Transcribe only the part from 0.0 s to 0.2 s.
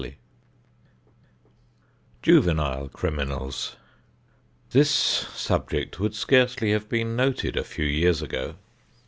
IX